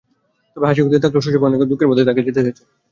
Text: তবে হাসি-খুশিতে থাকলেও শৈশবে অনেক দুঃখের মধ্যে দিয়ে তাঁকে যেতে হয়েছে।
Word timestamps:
তবে 0.57 0.65
হাসি-খুশিতে 0.67 1.03
থাকলেও 1.03 1.23
শৈশবে 1.25 1.47
অনেক 1.49 1.61
দুঃখের 1.63 1.87
মধ্যে 1.87 1.99
দিয়ে 1.99 2.09
তাঁকে 2.09 2.25
যেতে 2.27 2.41
হয়েছে। 2.43 2.63